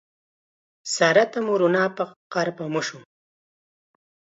Sarata 0.93 1.39
murunapaq 1.47 2.09
qarpamushun. 2.31 3.01